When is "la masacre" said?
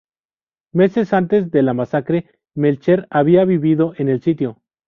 1.61-2.27